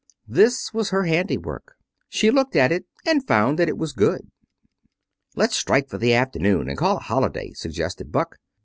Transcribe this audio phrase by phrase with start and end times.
[0.27, 1.75] This was her handiwork.
[2.09, 4.31] She looked at it, and found that it was good.
[5.35, 8.37] "Let's strike for the afternoon and call it a holiday," suggested Buck.